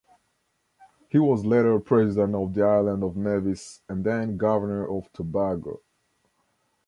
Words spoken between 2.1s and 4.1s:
of the island of Nevis and